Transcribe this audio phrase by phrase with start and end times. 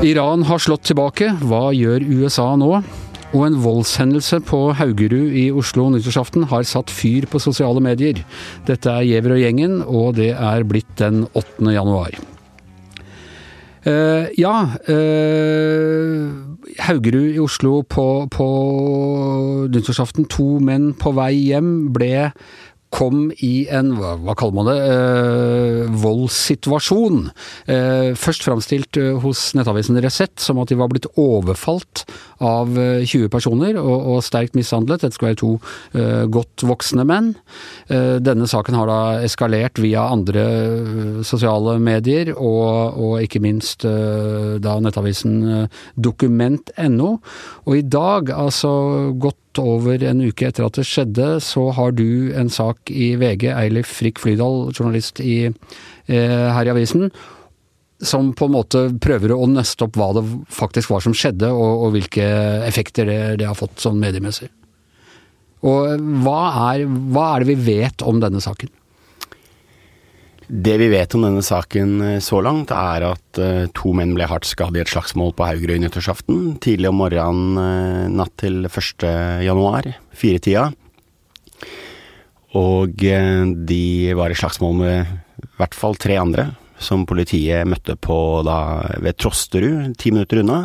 [0.00, 1.26] Iran har slått tilbake.
[1.44, 2.70] Hva gjør USA nå?
[3.30, 8.24] Og en voldshendelse på Haugerud i Oslo nyttårsaften har satt fyr på sosiale medier.
[8.66, 11.68] Dette er Giæver og gjengen, og det er blitt den 8.
[11.76, 12.16] januar.
[13.86, 14.54] Uh, ja,
[14.92, 16.28] uh,
[16.84, 18.48] Haugerud i Oslo på, på
[19.72, 20.28] nyttårsaften.
[20.28, 22.30] To menn på vei hjem ble
[22.90, 27.20] kom i en, hva, hva kaller man det, eh, voldssituasjon.
[27.70, 32.04] Eh, først framstilt eh, hos nettavisen Resett som at de var blitt overfalt
[32.42, 35.04] av 20 eh, personer og, og, sterkt mishandlet.
[35.04, 35.52] Dette skal være to
[35.94, 37.32] eh, godt voksne menn.
[37.88, 40.44] Eh, denne saken har da eskalert via andre
[41.26, 47.10] sosiale medier, og, og ikke minst da nettavisen dokument.no.
[47.66, 48.72] Og i dag, altså
[49.20, 53.48] godt over en uke etter at det skjedde, så har du en sak i VG,
[53.50, 55.50] Eilif Frikk Flydal, journalist i,
[56.06, 57.10] eh, her i avisen,
[58.00, 61.86] som på en måte prøver å nøste opp hva det faktisk var som skjedde, og,
[61.86, 62.24] og hvilke
[62.64, 64.48] effekter det, det, har fått sånn mediemessig.
[65.66, 66.40] Og hva
[66.72, 68.70] er, hva er det vi vet om denne saken?
[70.50, 74.26] Det vi vet om denne saken eh, så langt, er at uh, to menn ble
[74.26, 76.56] hardt skadet i et slagsmål på Haugerøy nyttårsaften.
[76.58, 79.06] Tidlig om morgenen uh, natt til 1.
[79.46, 80.72] januar, firetida.
[82.58, 83.84] Og de
[84.18, 86.48] var i slagsmål med i hvert fall tre andre,
[86.82, 88.58] som politiet møtte på da
[88.98, 90.64] ved Trosterud, ti minutter unna.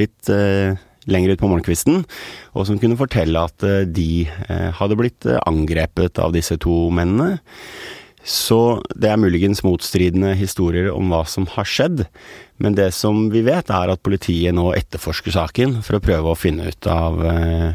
[0.00, 2.02] Litt lenger ut på morgenkvisten,
[2.58, 3.62] og som kunne fortelle at
[3.94, 4.26] de
[4.80, 7.38] hadde blitt angrepet av disse to mennene.
[8.26, 12.04] Så det er muligens motstridende historier om hva som har skjedd,
[12.60, 16.38] men det som vi vet er at politiet nå etterforsker saken for å prøve å
[16.38, 17.70] finne ut av eh,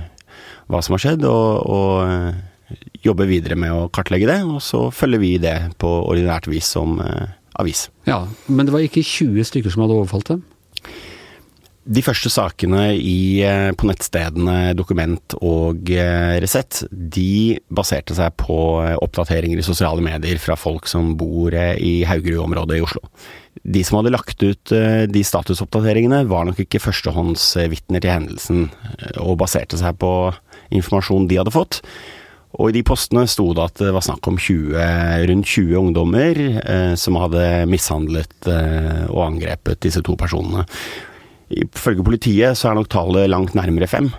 [0.69, 5.21] hva som har skjedd, og, og jobbe videre med å kartlegge det, og så følger
[5.21, 7.87] vi det på ordinært vis som eh, avis.
[8.09, 10.45] Ja, Men det var ikke 20 stykker som hadde overfalt dem?
[11.85, 18.57] De første sakene i, eh, på nettstedene Dokument og eh, Resett, de baserte seg på
[18.81, 23.05] eh, oppdateringer i sosiale medier fra folk som bor i Haugerud-området i Oslo.
[23.61, 24.73] De som hadde lagt ut
[25.09, 28.65] de statusoppdateringene, var nok ikke førstehåndsvitner til hendelsen,
[29.23, 30.11] og baserte seg på
[30.75, 31.79] informasjon de hadde fått.
[32.55, 34.75] Og i de postene sto det at det var snakk om 20,
[35.29, 40.63] rundt 20 ungdommer eh, som hadde mishandlet eh, og angrepet disse to personene.
[41.53, 44.09] Ifølge politiet så er nok tallet langt nærmere fem.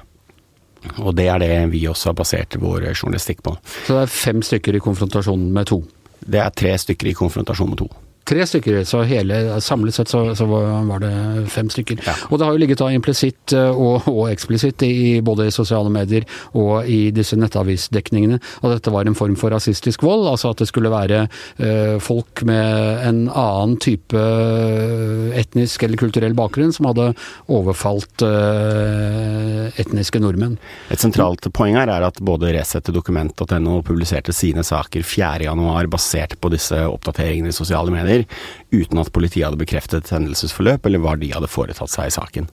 [1.02, 3.56] Og det er det vi også har basert vår journalistikk på.
[3.86, 5.80] Så det er fem stykker i konfrontasjon med to?
[6.26, 7.88] Det er tre stykker i konfrontasjon med to.
[8.26, 11.10] Tre stykker, så hele, samlet sett så, så var det
[11.52, 12.00] fem stykker.
[12.02, 12.14] Ja.
[12.26, 15.92] Og det har jo ligget da implisitt eh, og, og eksplisitt i både i sosiale
[15.94, 16.26] medier
[16.58, 20.26] og i disse nettavisdekningene at dette var en form for rasistisk vold.
[20.32, 26.34] Altså at det skulle være uh, folk med en annen type eh, etnisk eller kulturell
[26.34, 27.12] bakgrunn som hadde
[27.52, 30.58] overfalt uh, etniske nordmenn.
[30.90, 36.38] Et sentralt poeng her er at både Resett og Dokument.no publiserte sine saker 4.1 basert
[36.42, 38.26] på disse oppdateringene i sosiale medier mener,
[38.72, 42.48] uten at politiet hadde bekreftet hendelsesforløp eller hva de hadde foretatt seg i saken.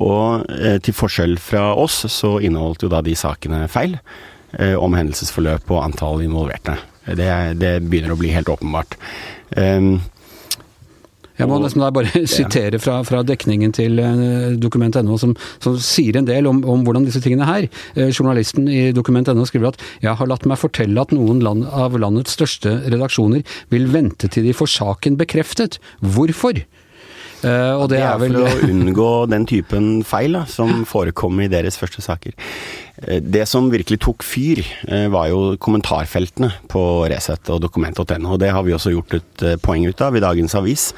[0.00, 3.98] Og eh, til forskjell fra oss, så inneholdt jo da de sakene feil
[4.58, 6.78] eh, om hendelsesforløp og antall involverte.
[7.02, 7.28] Det,
[7.58, 8.94] det, begynner å bli helt åpenbart.
[9.56, 9.98] Um,
[11.38, 16.28] jeg må nesten bare sitere fra, fra dekningen til eh, dokument.no, som, som, sier en
[16.28, 17.68] del om, om, hvordan disse tingene her.
[17.96, 21.96] Eh, journalisten i dokument.no skriver at jeg har latt meg fortelle at noen land, av
[21.98, 25.80] landets største redaksjoner vil vente til de får saken bekreftet.
[26.02, 26.62] Hvorfor?
[27.42, 30.84] Uh, og det, det er, er vel for å unngå den typen feil da, som
[30.86, 32.36] forekom i deres første saker.
[33.00, 34.60] Det som virkelig tok fyr,
[35.10, 38.34] var jo kommentarfeltene på Resett og dokument.no.
[38.34, 40.90] og Det har vi også gjort et poeng ut av i dagens avis.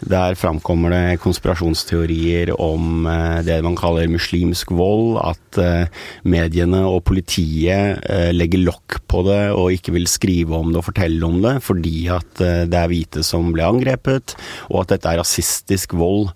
[0.00, 5.18] Der framkommer det konspirasjonsteorier om eh, det man kaller muslimsk vold.
[5.20, 10.70] At eh, mediene og politiet eh, legger lokk på det og ikke vil skrive om
[10.72, 14.34] det og fortelle om det fordi at det er hvite som ble angrepet,
[14.70, 16.30] og at dette er rasistisk vold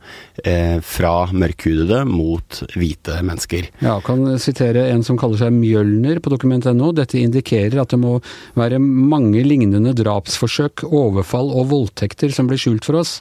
[0.84, 3.68] fra mørkhudede mot hvite mennesker.
[3.84, 6.90] Ja, kan sitere en som kaller seg Mjølner på dokument.no.
[6.96, 8.16] Dette indikerer at det må
[8.58, 13.16] være mange lignende drapsforsøk, overfall og voldtekter som blir skjult for oss.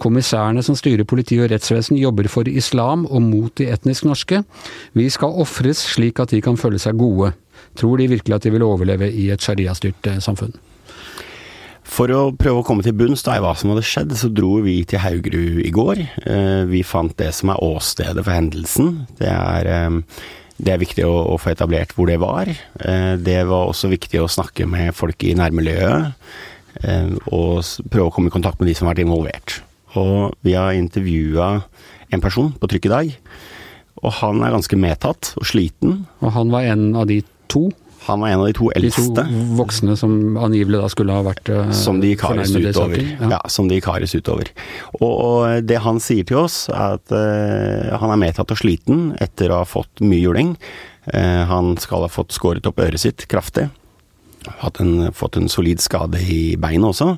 [0.00, 4.42] Kommissærene som styrer politi og rettsvesen jobber for islam og mot de etnisk norske.
[4.98, 7.34] Vi skal ofres slik at de kan føle seg gode.
[7.78, 10.56] Tror de virkelig at de vil overleve i et sharia-styrt eh, samfunn?
[11.88, 14.82] For å prøve å komme til bunns i hva som hadde skjedd, så dro vi
[14.88, 16.02] til Haugerud i går.
[16.28, 19.06] Eh, vi fant det som er åstedet for hendelsen.
[19.20, 20.02] Det er eh,
[20.58, 22.48] Det er viktig å, få etablert hvor det var.
[23.22, 26.18] Det var også viktig å snakke med folk i nærmiljøet.
[27.30, 29.60] Og prøve å komme i kontakt med de som har vært involvert.
[29.98, 31.50] Og vi har intervjua
[32.14, 33.12] en person på trykk i dag,
[33.98, 36.04] og han er ganske medtatt og sliten.
[36.22, 37.68] Og han var en av de to?
[38.06, 39.24] Han var en av de to eldste.
[39.26, 43.02] De to voksne som angivelig da skulle ha vært uh, Som de kares utover.
[43.02, 43.32] Ja.
[43.34, 43.40] ja.
[43.52, 44.52] som de kares utover.
[45.00, 49.10] Og, og, det han sier til oss, er at uh, han er medtatt og sliten
[49.20, 50.54] etter å ha fått mye juling.
[51.10, 53.68] Uh, han skal ha fått skåret opp øret sitt kraftig.
[54.48, 57.16] En, fått en solid skade i beinet også.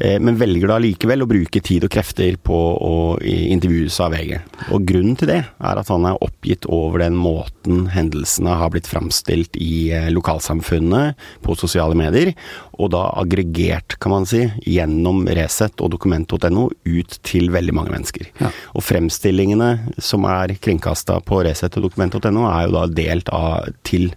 [0.00, 4.38] Eh, men velger da likevel å bruke tid og krefter på å intervjues av VG.
[4.74, 8.90] Og grunnen til det er at han er oppgitt over den måten hendelsene har blitt
[8.90, 12.32] framstilt i eh, lokalsamfunnet på sosiale medier,
[12.74, 18.32] og da aggregert, kan man si, gjennom Resett og dokument.no ut til veldig mange mennesker.
[18.42, 18.50] Ja.
[18.74, 24.10] Og fremstillingene som er kringkasta på Resett og dokument.no er jo da delt av til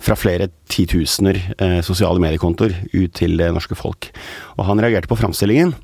[0.00, 4.10] fra flere titusener eh, sosiale mediekontoer ut til det norske folk.
[4.56, 5.74] Og han reagerte på framstillingen,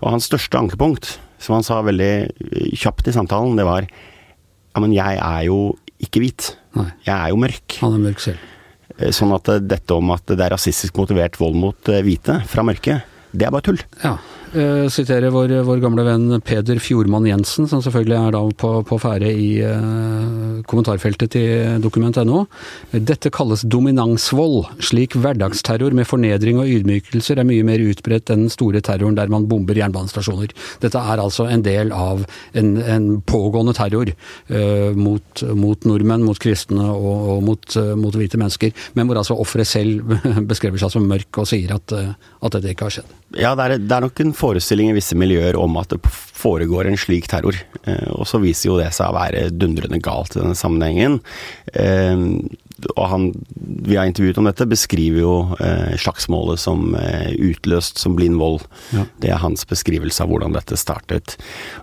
[0.00, 4.82] og hans største ankepunkt, som han sa veldig eh, kjapt i samtalen, det var ja,
[4.82, 6.50] men jeg er jo ikke hvit.
[6.74, 6.88] Nei.
[7.06, 7.78] Jeg er jo mørk.
[7.80, 8.50] Han er mørk selv.
[8.98, 12.66] Eh, sånn at eh, dette om at det er rasistisk motivert vold mot hvite fra
[12.66, 13.00] mørke,
[13.34, 13.80] det er bare tull.
[14.02, 14.18] Ja,
[14.54, 18.98] uh, sitere vår, vår, gamle venn Peder Fjordmann Jensen, som selvfølgelig er da på, på
[19.02, 22.44] ferde i uh, kommentarfeltet til dokument.no.
[22.94, 24.70] Dette kalles dominansvold.
[24.84, 29.32] Slik hverdagsterror med fornedring og ydmykelser er mye mer utbredt enn den store terroren der
[29.32, 30.54] man bomber jernbanestasjoner.
[30.82, 32.24] Dette er altså en del av
[32.54, 38.38] en, en pågående terror uh, mot, mot, nordmenn, mot kristne og, og mot, mot, hvite
[38.38, 40.16] mennesker, men hvor altså offeret selv
[40.50, 43.14] beskriver seg som mørk og sier at, at dette ikke har skjedd.
[43.34, 46.02] Ja, det er, det er nok en forestilling i visse miljøer om at det
[46.44, 47.56] foregår en slik terror.
[47.84, 51.20] Eh, og så viser jo det seg å være dundrende galt i denne sammenhengen.
[51.72, 52.28] Eh,
[52.98, 53.28] og han
[53.84, 58.64] vi har intervjuet om dette, beskriver jo eh, slagsmålet som utløst som blind vold.
[58.96, 59.04] Ja.
[59.22, 61.36] Det er hans beskrivelse av hvordan dette startet.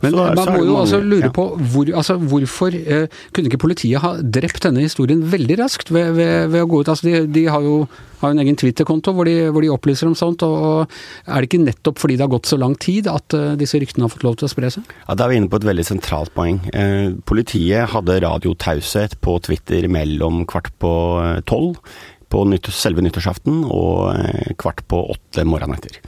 [0.04, 1.34] Men så, man så må jo mange, altså lure ja.
[1.36, 6.14] på hvor, altså, hvorfor eh, kunne ikke politiet ha drept denne historien veldig raskt ved,
[6.20, 6.92] ved, ved å gå ut?
[6.92, 7.84] Altså, de, de har jo
[8.22, 10.46] har en egen Twitter-konto hvor, hvor, de opplyser om sånt.
[10.46, 10.88] og
[11.26, 14.08] Er det ikke nettopp fordi det har gått så lang tid at uh, disse ryktene
[14.08, 14.96] har fått lov til å spre seg?
[15.08, 16.62] Ja, Da er vi inne på et veldig sentralt poeng.
[16.74, 20.96] Eh, politiet hadde radiotaushet på Twitter mellom kvart på
[21.26, 21.80] eh, tolv
[22.32, 26.00] på selve nyttårsaften og eh, kvart på åtte morgenen etter.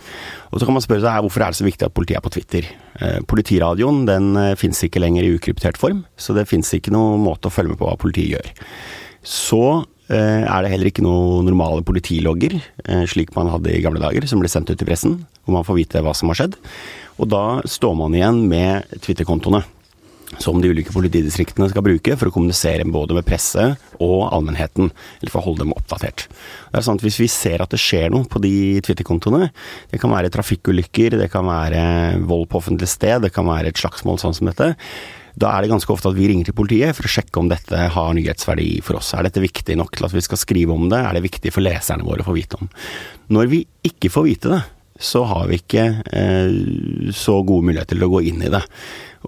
[0.51, 2.33] Og så kan man spørre seg hvorfor er det så viktig at politiet er på
[2.33, 2.69] Twitter.
[3.00, 7.24] Eh, politiradioen den eh, finnes ikke lenger i ukryptert form, så det finnes ikke noen
[7.25, 8.54] måte å følge med på hva politiet gjør.
[9.24, 14.01] Så Eh, er det heller ikke noen normale politilogger, eh, slik man hadde i gamle
[14.03, 16.57] dager, som ble sendt ut til pressen, hvor man får vite hva som har skjedd.
[17.21, 19.63] Og da står man igjen med Twitter-kontoene.
[20.41, 23.67] Som de ulike politidistriktene skal bruke for å kommunisere både med presse
[24.01, 24.89] og allmennheten.
[25.21, 26.25] Eller for å holde dem oppdatert.
[26.71, 29.51] Det er sånn at Hvis vi ser at det skjer noe på de Twitter-kontoene,
[29.91, 33.77] det kan være trafikkulykker, det kan være vold på offentlig sted, det kan være et
[33.77, 34.73] slagsmål sånn som dette,
[35.39, 37.88] da er det ganske ofte at vi ringer til politiet for å sjekke om dette
[37.95, 39.13] har nyhetsverdi for oss.
[39.18, 41.00] Er dette viktig nok til at vi skal skrive om det?
[41.01, 42.69] Er det viktig for leserne våre å få vite om?
[43.33, 44.62] Når vi ikke får vite det,
[45.01, 46.53] så har vi ikke eh,
[47.18, 48.62] så gode muligheter til å gå inn i det.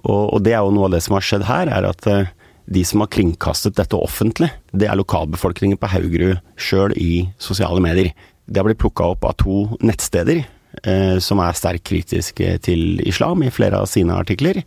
[0.04, 2.30] Og, og, det er jo noe av det som har skjedd her, er at eh,
[2.66, 8.12] de som har kringkastet dette offentlig, det er lokalbefolkningen på Haugerud sjøl i sosiale medier.
[8.46, 13.42] Det har blitt plukka opp av to nettsteder eh, som er sterkt kritiske til islam
[13.42, 14.62] i flere av sine artikler.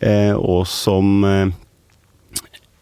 [0.00, 1.52] Eh, og som eh,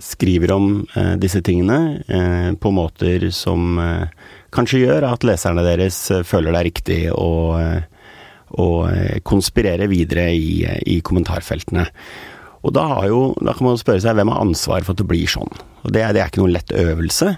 [0.02, 3.78] skriver om eh, disse tingene på måter som
[4.54, 7.30] kanskje gjør at leserne deres føler det er riktig å,
[8.54, 8.68] å
[9.26, 11.86] konspirere videre i, i, kommentarfeltene.
[12.64, 15.30] Og da, jo, da, kan man spørre seg hvem har ansvar for at det blir
[15.30, 15.50] sånn.
[15.84, 17.34] Og det, det er ikke noen lett øvelse,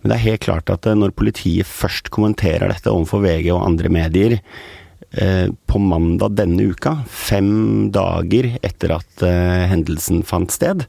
[0.00, 3.92] men det er helt klart at når politiet først kommenterer dette overfor VG og andre
[3.92, 4.79] medier, Eh,
[5.10, 10.86] på mandag denne uka, fem dager etter at eh, hendelsen fant sted.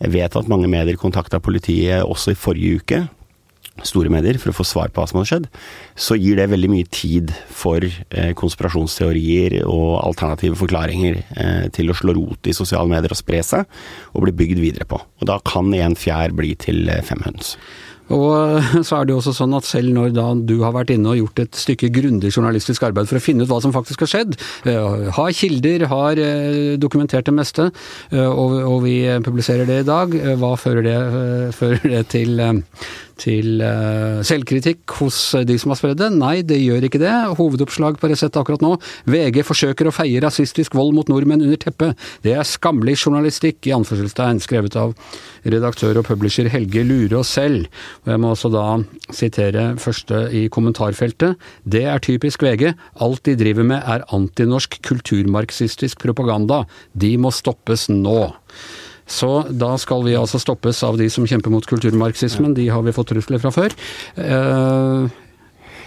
[0.00, 3.00] Jeg vet at mange medier kontakta politiet også i forrige uke,
[3.84, 5.46] store medier, for å få svar på hva som hadde skjedd.
[5.96, 11.20] Så gir det veldig mye tid for eh, konspirasjonsteorier og alternative forklaringer
[11.76, 13.68] til å slå rot i sosiale medier og spre seg,
[14.12, 15.00] og bli bygd videre på.
[15.20, 17.54] Og da kan en fjær bli til fem høns.
[18.14, 21.12] Og så er det jo også sånn at selv når da du har vært inne
[21.12, 24.12] og gjort et stykke grundig journalistisk arbeid for å finne ut hva som faktisk har
[24.14, 24.38] skjedd,
[24.70, 27.70] eh, har kilder, har eh, dokumentert det meste,
[28.10, 30.98] eh, og, vi publiserer det i dag, hva fører det,
[31.52, 32.40] fører det til,
[33.20, 36.10] til uh, selvkritikk hos de som har spredd det?
[36.16, 37.12] Nei, det gjør ikke det.
[37.38, 38.74] Hovedoppslag på Resett akkurat nå.
[39.10, 41.98] VG forsøker å feie rasistisk vold mot nordmenn under teppet.
[42.24, 44.94] Det er skammelig journalistikk, i anførselstegn, skrevet av
[45.44, 47.68] redaktør og publisher Helge Lurås selv.
[48.04, 48.66] Og jeg må også da
[49.14, 51.40] sitere første i kommentarfeltet.
[51.64, 52.70] Det er typisk VG.
[53.04, 56.64] Alt de driver med er antinorsk kulturmarxistisk propaganda.
[56.92, 58.22] De må stoppes nå.
[59.10, 62.54] Så da skal vi altså stoppes av de som kjemper mot kulturmarxismen.
[62.54, 63.74] De har vi fått trusler fra før.
[64.14, 65.10] Uh,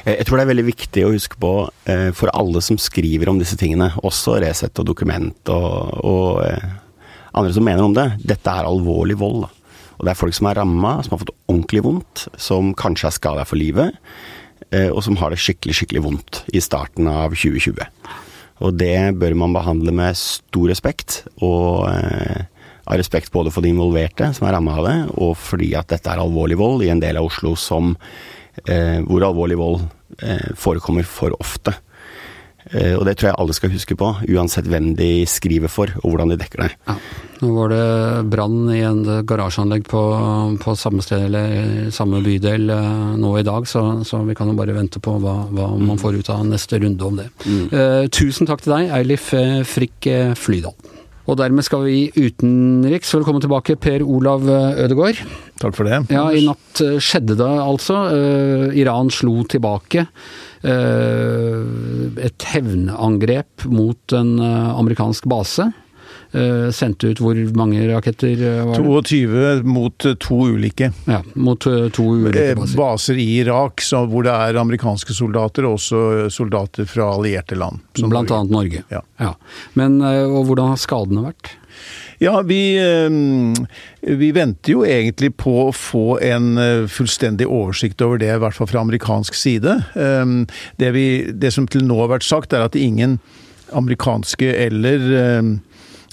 [0.04, 3.40] jeg tror det er veldig viktig å huske på uh, for alle som skriver om
[3.40, 6.76] disse tingene, også Resett og Dokument og, og uh,
[7.32, 9.48] andre som mener om det, dette er alvorlig vold.
[9.48, 9.80] Da.
[9.96, 13.16] Og det er folk som er ramma, som har fått ordentlig vondt, som kanskje er
[13.16, 13.96] skada for livet,
[14.74, 17.82] og som har det skikkelig, skikkelig vondt i starten av 2020.
[18.66, 21.20] Og det bør man behandle med stor respekt.
[21.46, 21.86] og
[22.84, 26.12] av respekt både for de involverte som er ramma av det, og fordi at dette
[26.12, 27.96] er alvorlig vold i en del av Oslo som,
[28.66, 29.86] eh, hvor alvorlig vold
[30.22, 31.76] eh, forekommer for ofte.
[32.72, 36.14] Eh, og det tror jeg alle skal huske på, uansett hvem de skriver for og
[36.14, 36.70] hvordan de dekker det.
[36.88, 36.96] Ja.
[37.44, 37.88] Nå var det
[38.32, 40.04] brann i en garasjeanlegg på,
[40.64, 44.56] på, samme sted eller samme bydel eh, nå i dag, så, så vi kan jo
[44.60, 47.28] bare vente på hva, hva man får ut av neste runde om det.
[47.44, 47.68] Mm.
[47.74, 49.32] Uh, tusen takk til deg, Eilif
[49.68, 50.08] Frikk
[50.40, 50.93] Flydal.
[51.24, 53.14] Og dermed skal vi utenriks.
[53.16, 54.44] Velkommen tilbake, Per Olav
[54.84, 55.22] Ødegård.
[55.62, 56.02] Takk for det.
[56.12, 58.02] Ja, I natt eh, skjedde det altså.
[58.12, 60.08] Uh, Iran slo tilbake.
[60.64, 65.66] Et hevnangrep mot en amerikansk base.
[66.34, 68.86] Uh, sendte ut hvor mange raketter var det?
[69.14, 70.90] 22 mot to ulike.
[71.06, 72.78] Ja, mot to ulike baser.
[72.80, 77.84] Baser i Irak så, hvor det er amerikanske soldater, og også soldater fra allierte land.
[78.00, 78.40] Blant Norge.
[78.40, 78.86] annet Norge.
[78.90, 79.04] Ja.
[79.22, 79.36] ja.
[79.78, 81.54] Men, og hvordan har skadene vært?
[82.22, 82.62] Ja, vi,
[84.02, 86.54] vi, venter jo egentlig på å få en
[86.90, 89.76] fullstendig oversikt over det, i hvert fall fra amerikansk side.
[89.94, 93.20] Det, vi, det som til nå har vært sagt, er at ingen
[93.74, 95.42] amerikanske eller Eh,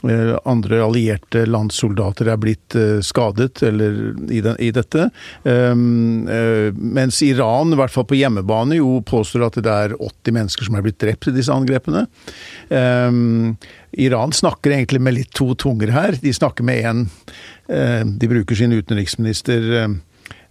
[0.02, 3.98] andre allierte landssoldater er blitt eh, skadet eller
[4.32, 5.10] i, den, i dette.
[5.44, 10.36] Um, uh, mens Iran, i hvert fall på hjemmebane, jo påstår at det er 80
[10.38, 12.06] mennesker som er blitt drept i disse angrepene.
[12.72, 13.58] Um,
[14.00, 16.16] Iran snakker egentlig med litt to tunger her.
[16.22, 19.98] De snakker med én uh, De bruker sin utenriksminister uh,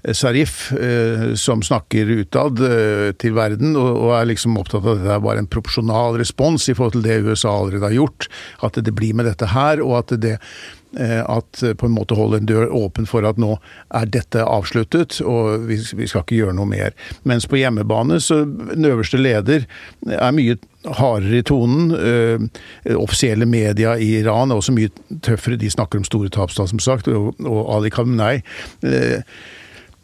[0.04, 5.12] Sarif, eh, som snakker utad eh, til verden, og er liksom opptatt av at det
[5.12, 8.30] er bare en proporsjonal respons i forhold til det USA allerede har gjort.
[8.64, 12.40] At det blir med dette her, og at det eh, at på en måte holde
[12.40, 13.58] en dør åpen for at nå
[14.00, 16.96] er dette avsluttet, og vi, skal ikke gjøre noe mer.
[17.28, 19.68] Mens på hjemmebane så den øverste leder
[20.08, 20.56] er mye
[20.96, 22.50] hardere i tonen.
[22.96, 25.60] offisielle media i Iran er også mye tøffere.
[25.60, 27.36] De snakker om store tapstall, som sagt, og
[27.68, 28.40] Ali Khamenei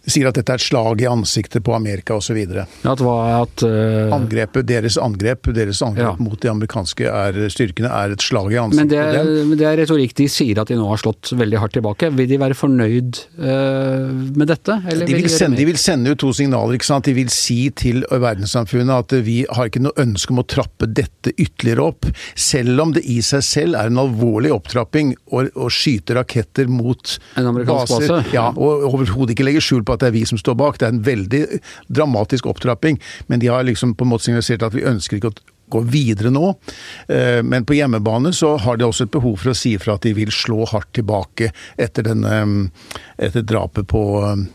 [0.05, 2.37] sier at dette er et slag i ansiktet på Amerika osv.
[2.55, 4.13] At, at uh...
[4.15, 6.13] Angrepet, deres angrep, deres angrep ja.
[6.21, 9.49] mot de amerikanske er, styrkene er et slag i ansiktet men det, på dem.
[9.51, 10.15] Men det er retorikk.
[10.19, 12.11] De sier at de nå har slått veldig hardt tilbake.
[12.15, 14.77] Vil de være fornøyd uh, med dette?
[14.91, 16.77] De vil, vil sende, de, vil sende, ut to signaler.
[16.77, 17.09] ikke sant?
[17.09, 21.33] De vil si til verdenssamfunnet at vi har ikke noe ønske om å trappe dette
[21.35, 22.09] ytterligere opp.
[22.37, 25.45] Selv om det i seg selv er en alvorlig opptrapping å,
[25.75, 28.05] skyte raketter mot en baser.
[28.05, 28.19] Base.
[28.35, 30.79] Ja, og overhodet ikke legge skjul på at det er vi som står bak.
[30.79, 31.43] Det er en veldig
[31.87, 35.53] dramatisk opptrapping, men de har liksom på en måte signalisert at vi ønsker ikke å
[35.69, 36.51] gå videre nå.
[37.07, 40.05] Eh, men på hjemmebane så har de også et behov for å si ifra at
[40.05, 42.69] de vil slå hardt tilbake etter, denne,
[43.17, 44.45] etter drapet på eh,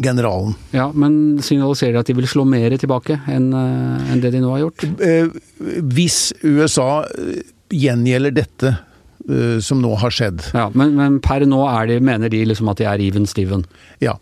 [0.00, 0.56] generalen.
[0.74, 4.54] Ja, Men signaliserer de at de vil slå mer tilbake eh, enn det de nå
[4.54, 4.86] har gjort?
[5.94, 7.04] Hvis USA
[7.70, 8.76] gjengjelder dette
[9.60, 10.42] som nå har skjedd.
[10.56, 13.66] Ja, Men, men per nå de, mener de liksom at de er even Steven?
[14.00, 14.16] Ja.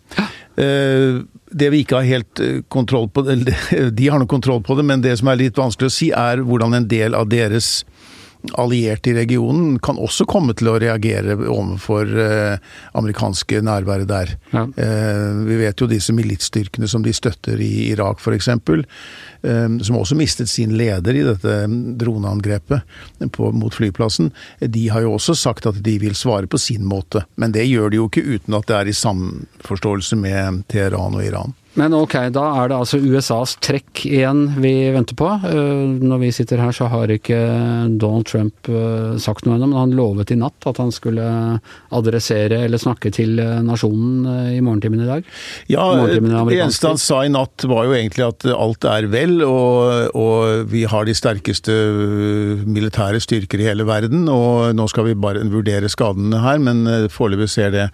[0.59, 3.23] Eh, det vi ikke har helt eh, kontroll på,
[3.99, 6.43] de har noe kontroll på det, men det som er litt vanskelig å si, er
[6.45, 7.85] hvordan en del av deres
[8.53, 12.69] allierte i regionen kan også komme til å reagere overfor eh,
[12.99, 14.35] amerikanske nærværet der.
[14.53, 14.65] Ja.
[14.79, 20.19] Eh, vi vet jo disse militsstyrkene som de støtter i Irak f.eks., eh, som også
[20.19, 21.59] mistet sin leder i dette
[22.01, 24.33] droneangrepet på, mot flyplassen.
[24.61, 27.91] De har jo også sagt at de vil svare på sin måte, men det gjør
[27.91, 31.59] de jo ikke uten at det er i samforståelse med Teheran og Iran.
[31.77, 35.29] Men ok, da er det altså USAs trekk igjen vi venter på.
[35.47, 37.39] Eh, når vi sitter her så har ikke
[38.01, 41.27] Donald Trump eh, sagt noe ennå, men han lovet i natt at han skulle
[41.95, 45.29] adressere eller snakke til eh, nasjonen i morgentimen i dag.
[45.71, 50.17] Ja, det eneste han sa i natt var jo egentlig at alt er vel, og,
[50.19, 51.77] og vi har de sterkeste
[52.65, 54.27] militære styrker i hele verden.
[54.33, 57.87] Og nå skal vi bare vurdere skadene her, men foreløpig ser det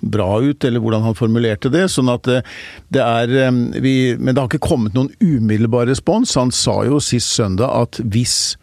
[0.00, 1.88] bra ut, eller hvordan han formulerte det.
[1.92, 6.34] sånn at det er vi, Men det har ikke kommet noen umiddelbar respons.
[6.38, 8.56] Han sa jo sist søndag at hvis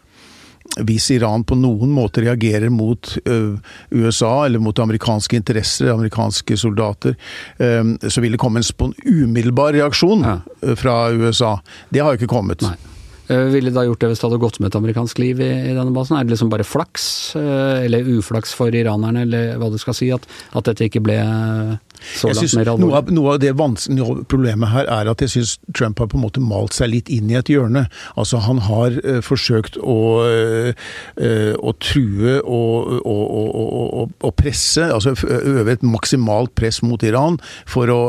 [0.80, 3.10] hvis Iran på noen måte reagerer mot
[3.90, 7.12] USA eller mot amerikanske interesser, amerikanske soldater,
[7.58, 10.24] så vil det komme en umiddelbar reaksjon
[10.80, 11.58] fra USA.
[11.92, 12.64] Det har jo ikke kommet.
[12.64, 12.91] Nei.
[13.30, 15.74] Uh, ville da gjort det hvis det hadde gått med et amerikansk liv i, i,
[15.76, 16.16] denne basen?
[16.18, 17.04] Er det liksom bare flaks,
[17.38, 20.26] uh, eller uflaks for iranerne, eller hva du skal si, at,
[20.58, 21.18] at dette ikke ble
[22.18, 22.88] så langt mer alvorlig?
[22.88, 26.18] Noe av, noe av det vanskelige problemet her er at jeg syns Trump har på
[26.18, 27.84] en måte malt seg litt inn i et hjørne.
[28.18, 30.00] Altså Han har uh, forsøkt å,
[30.32, 37.38] å true og, og, og, og presse, altså øve et maksimalt press mot Iran
[37.70, 38.02] for å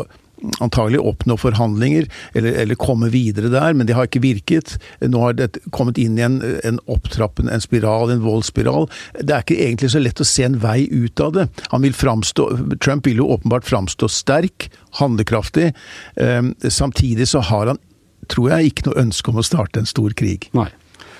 [0.63, 4.75] antagelig oppnå forhandlinger eller, eller, komme videre der, men det har ikke virket.
[5.01, 8.89] Nå har det kommet inn i en, en opptrappen, en spiral, en voldsspiral.
[9.21, 11.47] Det er ikke egentlig så lett å se en vei ut av det.
[11.83, 12.49] Vil framstå,
[12.83, 14.69] Trump vil jo åpenbart framstå sterk,
[14.99, 15.71] handlekraftig.
[16.15, 17.81] Um, samtidig så har han,
[18.31, 20.49] tror jeg, ikke noe ønske om å starte en stor krig.
[20.55, 20.69] Nei.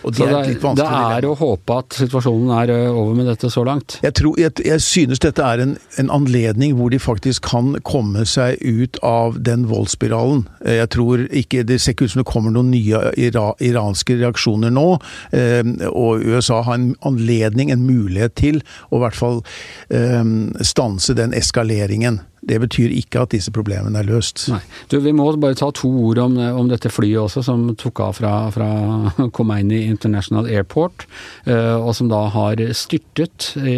[0.04, 3.98] Det så det, det, er å håpe at situasjonen er over med dette så langt?
[4.04, 8.26] Jeg, tror, jeg, jeg synes dette er en, en, anledning hvor de faktisk kan komme
[8.28, 10.44] seg ut av den voldsspiralen.
[10.68, 14.74] Jeg tror ikke, Det ser ikke ut som det kommer noen nye ira, iranske reaksjoner
[14.74, 14.88] nå.
[15.32, 19.42] Eh, og USA har en anledning, en mulighet til å i hvert fall
[19.90, 20.24] eh,
[20.64, 22.22] stanse den eskaleringen.
[22.44, 24.46] Det betyr ikke at disse problemene er løst.
[24.52, 24.62] Nei.
[24.92, 28.18] Du, Vi må bare ta to ord om, om dette flyet også, som tok av
[28.20, 28.70] fra, fra
[29.36, 31.08] Khomeini International Airport,
[31.48, 33.78] eh, og som da har styrtet i,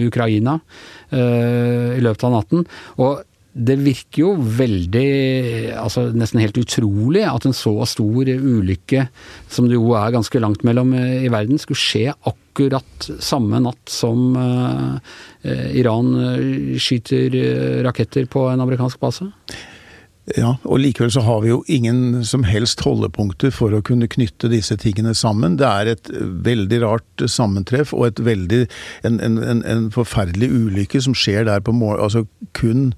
[0.00, 0.58] i Ukraina
[1.10, 2.66] eh, i løpet av natten.
[3.00, 3.22] Og
[3.54, 5.08] det virker jo veldig,
[5.78, 9.06] altså nesten helt utrolig, at en så stor ulykke,
[9.48, 12.40] som det jo er ganske langt mellom eh, i verden, skulle skje akkurat
[13.20, 14.98] samme natt som uh,
[15.76, 16.14] Iran
[16.80, 17.34] skyter
[17.84, 19.28] raketter på en amerikansk base?
[20.32, 24.48] Ja, og likevel så har vi jo ingen som helst holdepunkter for å kunne knytte
[24.48, 25.58] disse tingene sammen.
[25.60, 26.08] Det er et
[26.46, 28.62] veldig rart sammentreff og et veldig,
[29.04, 32.06] en, en, en forferdelig ulykke som skjer der på morgenen.
[32.08, 32.24] Altså
[32.56, 32.94] kun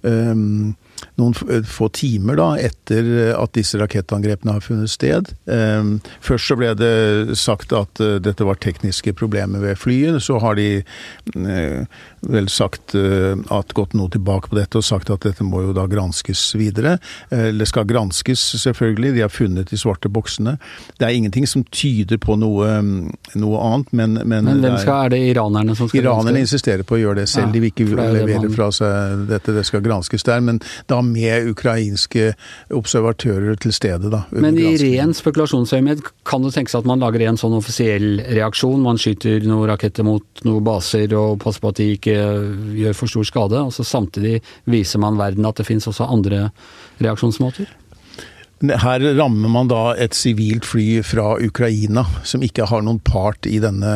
[0.00, 0.72] um,
[1.20, 5.32] noen eh, få timer da, etter eh, at disse rakettangrepene har funnet sted.
[5.50, 10.20] Ehm, først så ble det sagt at eh, dette var tekniske problemer ved flyet.
[10.24, 10.82] Så har de
[12.20, 15.86] vel sagt at gått noe tilbake på dette og sagt at dette må jo da
[15.90, 16.96] granskes videre.
[17.30, 19.12] Det skal granskes, selvfølgelig.
[19.16, 20.56] De har funnet de svarte boksene.
[20.98, 22.68] Det er ingenting som tyder på noe,
[23.38, 26.44] noe annet, men Men, men hvem skal, er det iranerne som skal Iranerne granske?
[26.46, 27.48] insisterer på å gjøre det selv.
[27.48, 30.40] Ja, de vil ikke levere fra seg dette, det skal granskes der.
[30.44, 30.60] men
[30.90, 32.32] da med ukrainske
[32.74, 34.10] observatører til stede.
[34.12, 38.82] Da, Men i ren spekulasjonsøyemed kan det tenkes at man lager en sånn offisiell reaksjon?
[38.84, 42.16] Man skyter noen raketter mot noen baser og passer på at de ikke
[42.80, 46.48] gjør for stor skade, og så samtidig viser man verden at det finnes også andre
[47.00, 47.79] reaksjonsmåter?
[48.60, 53.56] Her rammer man da et sivilt fly fra Ukraina, som ikke har noen part i
[53.62, 53.92] denne,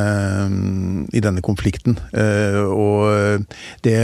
[1.13, 1.99] i denne konflikten.
[2.17, 3.45] Eh, og
[3.85, 3.99] det,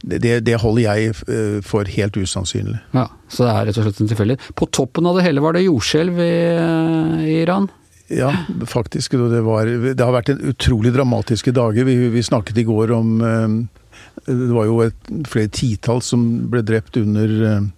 [0.00, 2.78] det, det, holder jeg eh, for helt usannsynlig.
[2.96, 4.46] Ja, Så det er rett og slett en tilfeldighet.
[4.56, 6.32] På toppen av det hele var det jordskjelv i,
[7.26, 7.68] i Iran?
[8.10, 8.32] Ja,
[8.66, 9.12] faktisk.
[9.12, 11.84] Det, var, det, har vært en utrolig dramatiske dager.
[11.86, 16.64] Vi, vi snakket i går om eh, Det var jo et, flere titalls som ble
[16.66, 17.68] drept under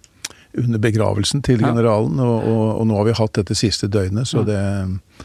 [0.57, 4.43] under begravelsen til generalen, og, og, og, nå har vi hatt dette siste døgnet, så
[4.45, 4.59] det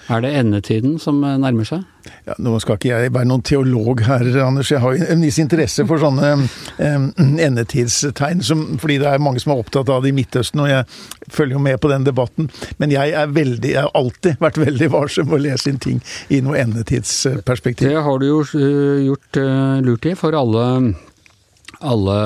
[0.08, 1.84] Er det endetiden som eh, nærmer seg?
[2.24, 4.70] Ja, nå skal ikke jeg være noen teolog her, Anders.
[4.72, 9.52] Jeg har en viss interesse for sånne um, endetidstegn, som, fordi det er mange som
[9.52, 10.86] er opptatt av det i Midtøsten, og jeg
[11.34, 12.48] følger jo med på den debatten.
[12.80, 16.00] Men jeg veldig, jeg har alltid vært veldig varsom med å lese inn ting
[16.32, 17.90] i noe endetidsperspektiv.
[17.90, 20.64] Det har du jo eh, gjort uh, lurt i, for alle
[21.78, 22.18] alle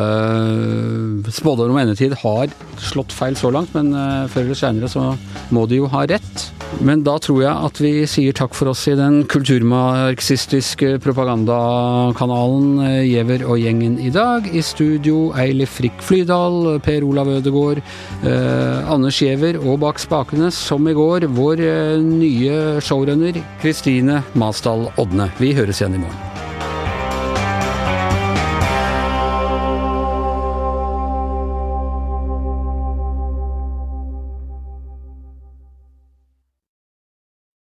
[1.33, 5.13] spådommer om endetid har slått feil så langt, men uh, før eller senere så
[5.53, 6.47] må de jo ha rett.
[6.81, 13.03] Men da tror jeg at vi sier takk for oss i den kulturmarxistiske propagandakanalen uh,
[13.05, 14.49] Giæver og gjengen i dag.
[14.49, 17.81] I studio Eilif Frikk Flydal, Per Olav Ødegård,
[18.25, 21.65] eh, Anders Giæver og bak spakene, som i går, vår
[22.03, 25.31] nye showrunner Kristine Masdal Odne.
[25.41, 26.32] Vi høres igjen i morgen.